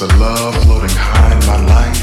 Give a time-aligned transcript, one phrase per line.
[0.00, 1.96] was a love floating high in my life.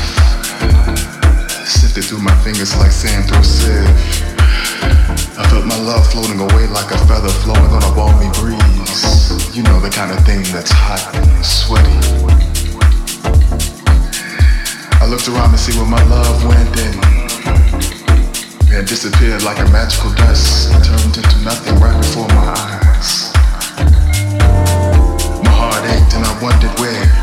[1.68, 3.86] Sifted through my fingers like sand through a sieve.
[5.38, 9.54] I felt my love floating away like a feather flowing on a balmy breeze.
[9.54, 11.94] You know the kind of thing that's hot and sweaty.
[14.98, 16.98] I looked around to see where my love went and
[18.74, 23.30] it disappeared like a magical dust, turned into nothing right before my eyes.
[25.46, 27.23] My heart ached and I wondered where.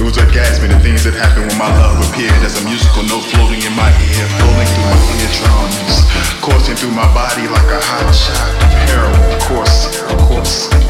[0.00, 3.28] It was orgasmic, the things that happened when my love appeared as a musical note
[3.28, 5.94] floating in my ear, rolling through my eardrums,
[6.40, 9.36] coursing through my body like a hot shot of heroin.
[9.36, 10.81] Of course, of course.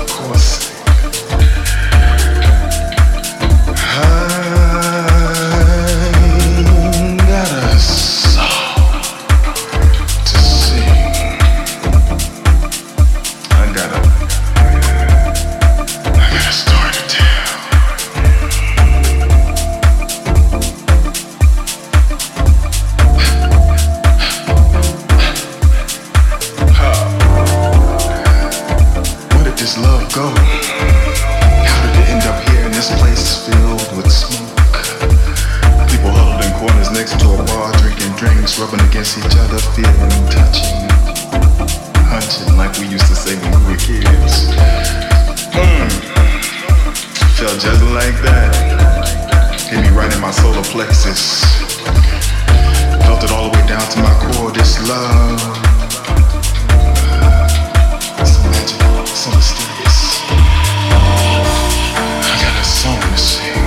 [47.42, 48.55] felt just like that.
[49.68, 51.42] Hit me right in my solar plexus.
[53.02, 55.40] Felt it all the way down to my core, this love.
[58.20, 60.22] It's magical, so mysterious.
[62.31, 63.66] I got a song to sing.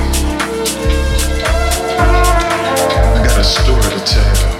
[3.12, 4.55] I got a story to tell.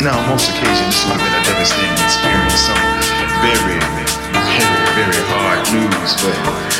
[0.00, 2.80] Now, on most occasions, this would have been a devastating experience, some
[3.44, 6.72] very, very, very hard news, but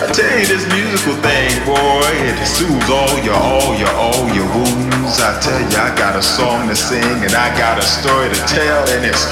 [0.00, 4.48] I tell you, this musical thing, boy, it soothes all your, all your, all your
[4.54, 5.20] wounds.
[5.20, 8.40] I tell you, I got a song to sing and I got a story to
[8.48, 9.28] tell, and it's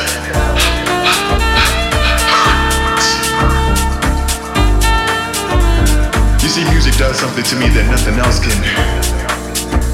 [6.42, 8.56] You see, music does something to me that nothing else can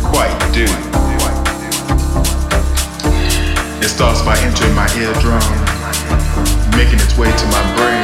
[0.02, 1.13] quite do.
[3.84, 5.44] It starts by entering my eardrum,
[6.72, 8.00] making its way to my brain,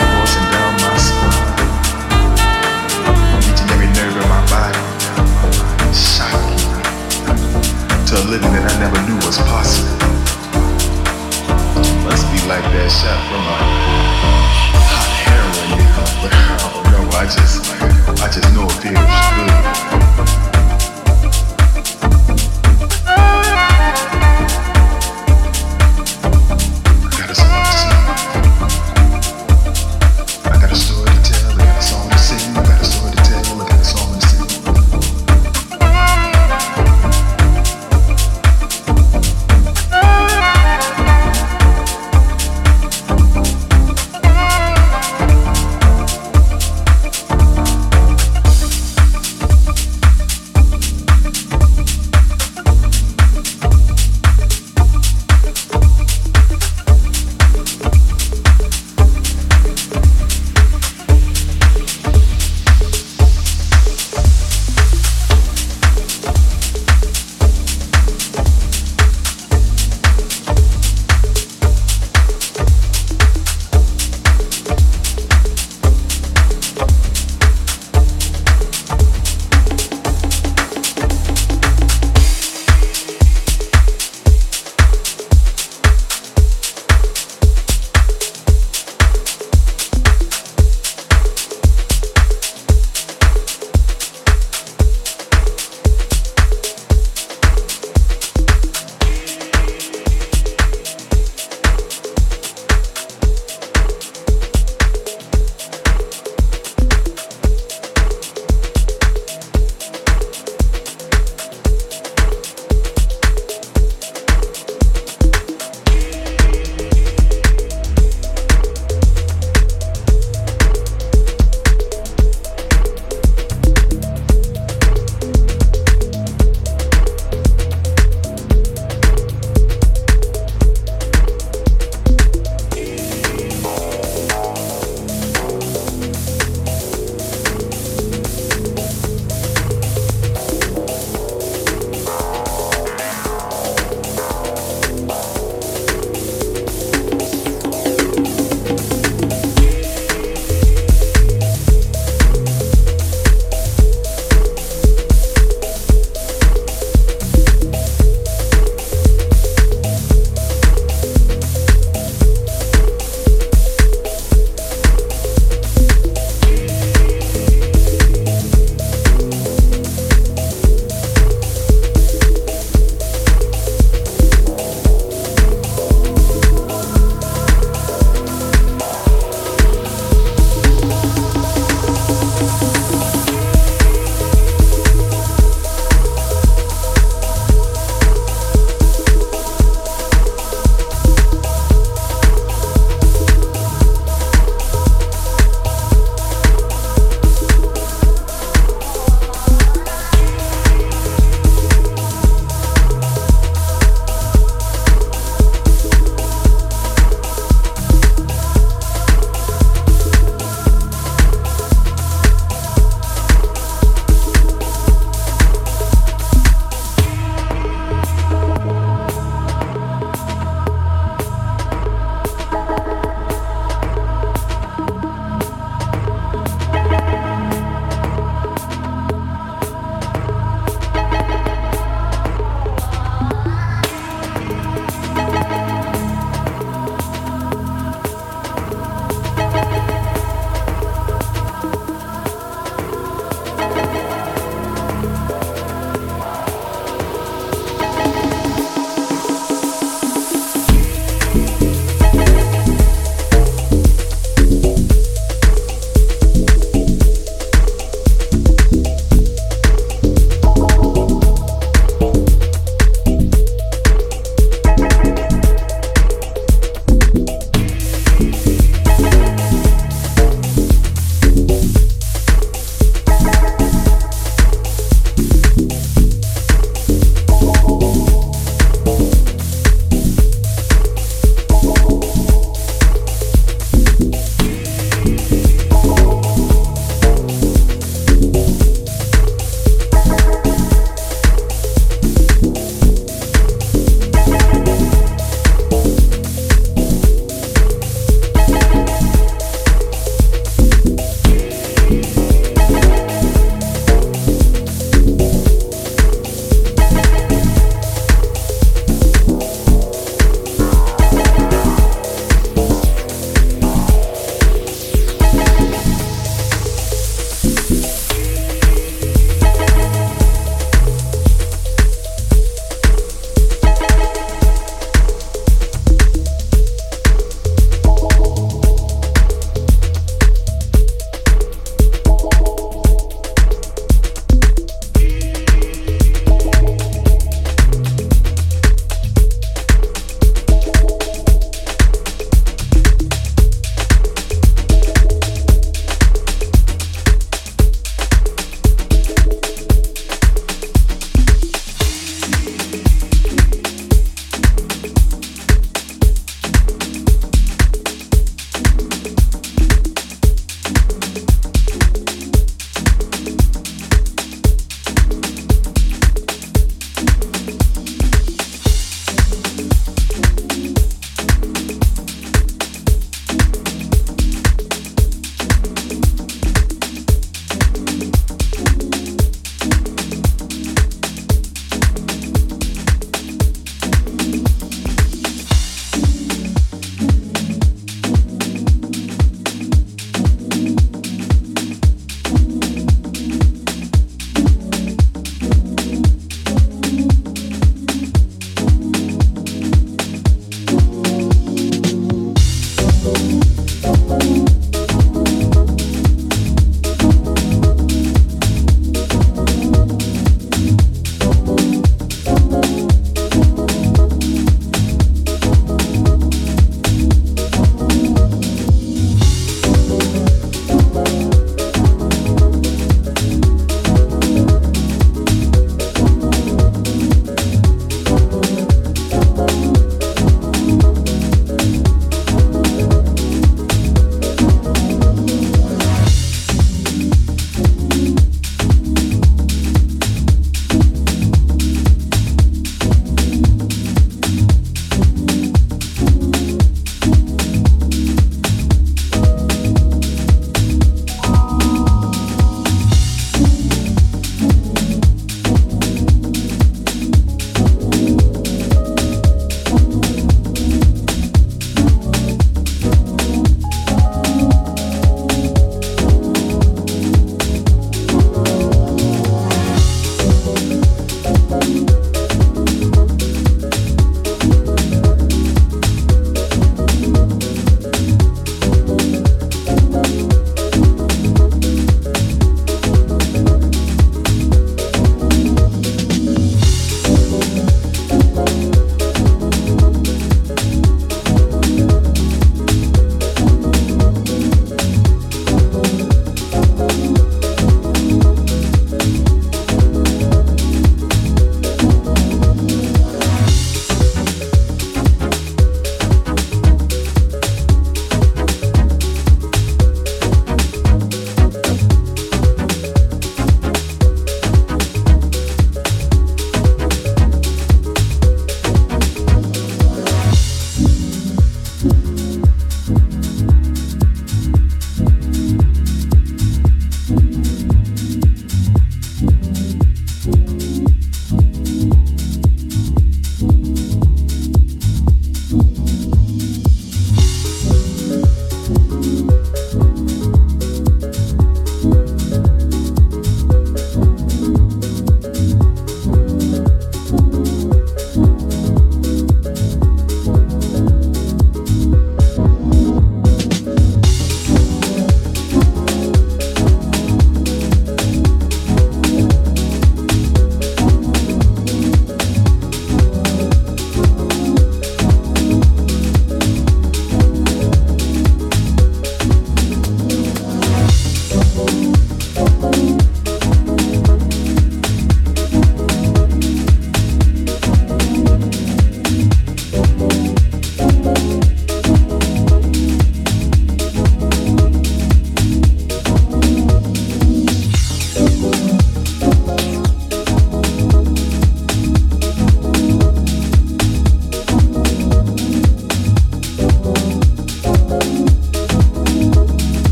[0.00, 1.52] coursing down my spine,
[3.44, 4.80] reaching every nerve in my body,
[5.92, 6.80] shocking me
[8.08, 10.00] to a living that I never knew was possible.
[12.08, 13.56] Must be like that shot from a
[14.88, 15.76] hot heroin,
[16.24, 17.04] but I don't know.
[17.18, 17.68] I just,
[18.24, 19.87] I just know it feels good.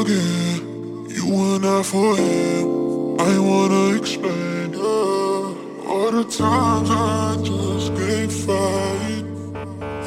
[0.00, 1.06] Again.
[1.08, 3.20] You were not for him.
[3.20, 5.90] I wanna explain yeah.
[5.90, 9.24] all the times I just can't fight.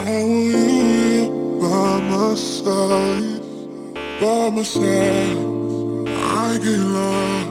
[0.08, 3.42] I want you by my side,
[4.22, 5.38] by my side.
[6.46, 7.48] I get lost,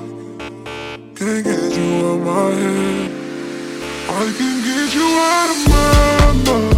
[1.19, 3.11] can't get you out my head.
[4.09, 6.72] I can get you out of my mind.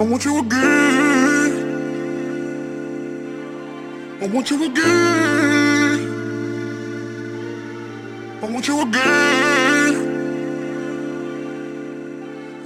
[0.00, 1.52] I want you again.
[4.22, 6.00] I want you again.
[8.42, 9.94] I want you again.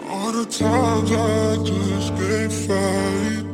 [0.09, 3.45] All the times I just can't fight.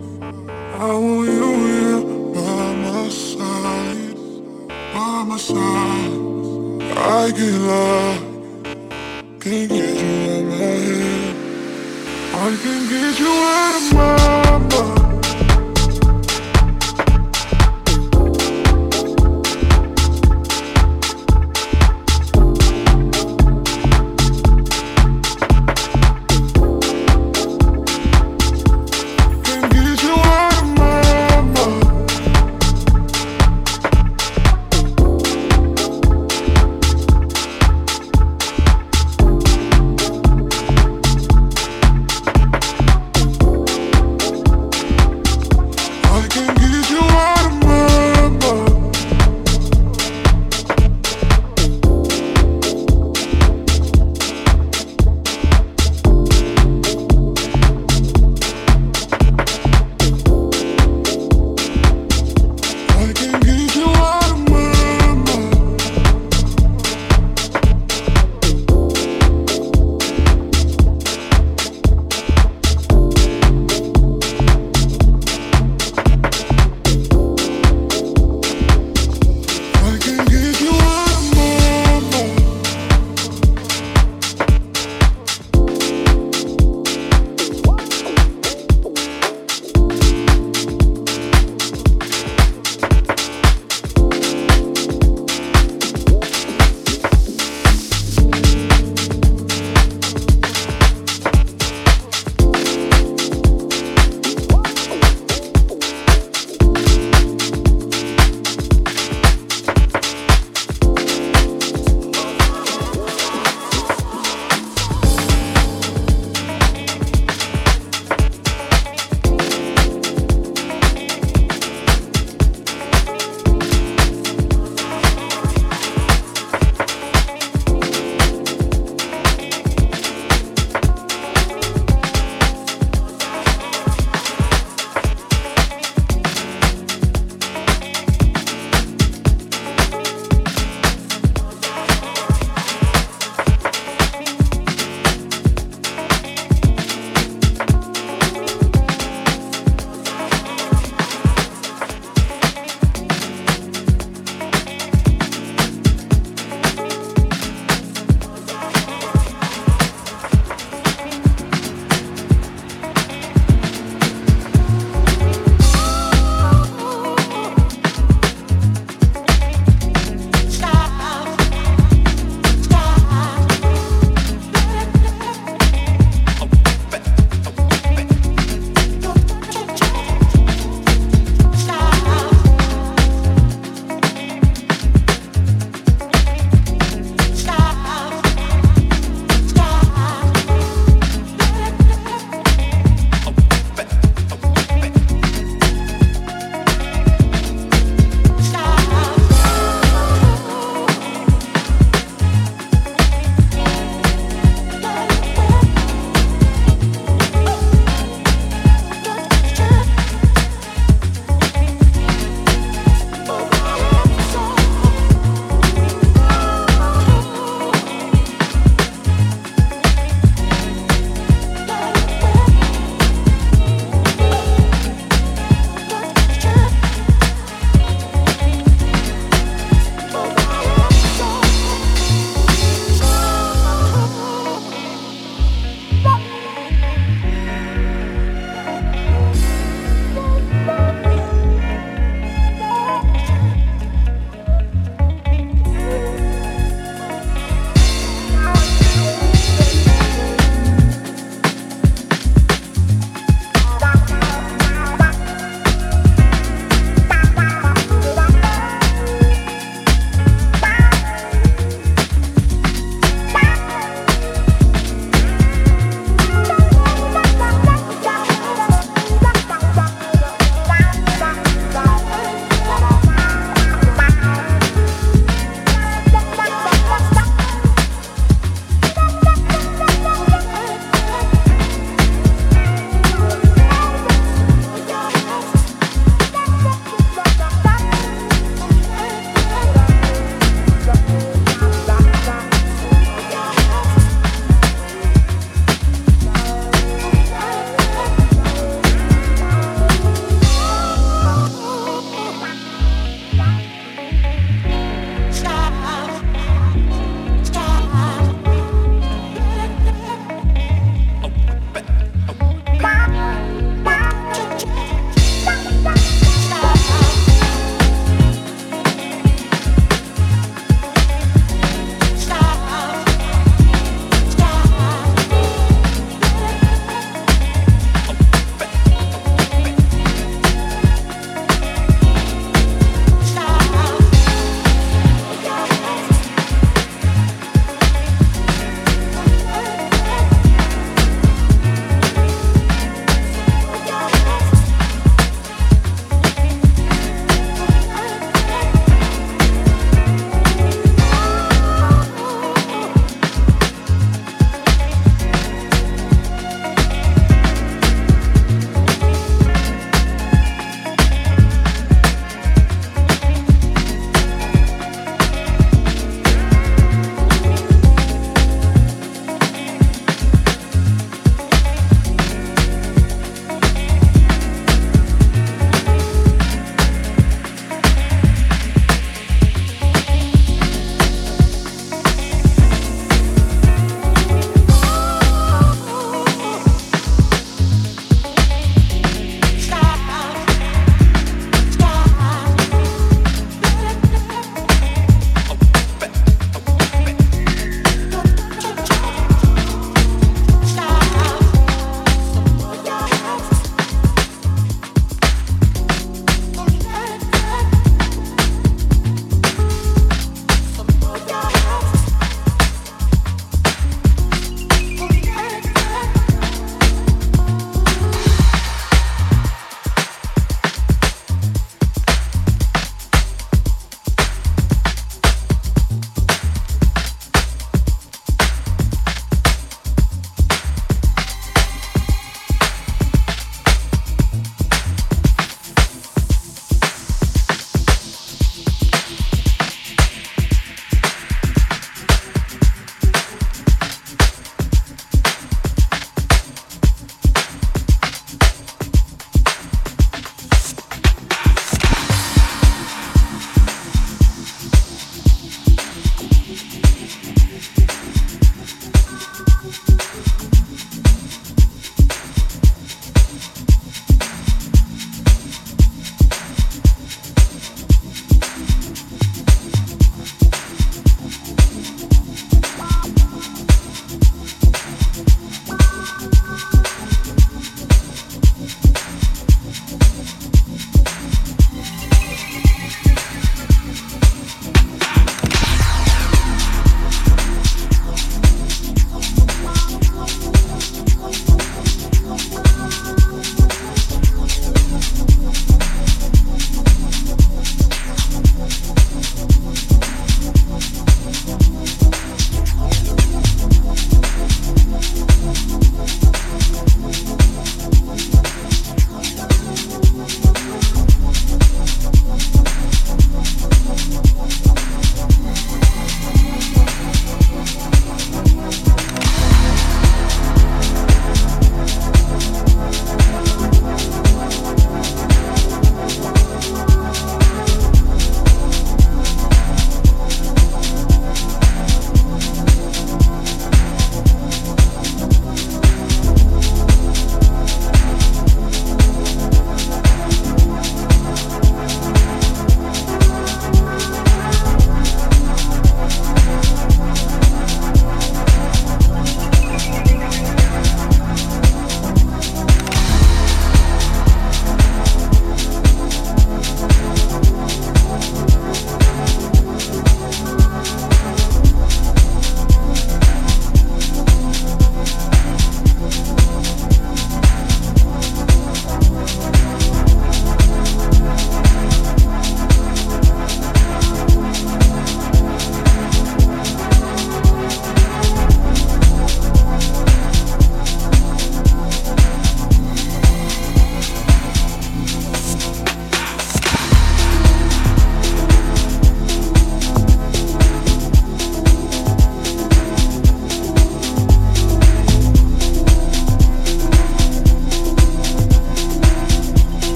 [0.78, 2.00] I want you here
[2.34, 4.14] by my side,
[4.92, 6.12] by my side.
[6.98, 8.24] I get lost,
[9.40, 11.19] can't get you out my head.
[12.42, 14.49] I can get you out of my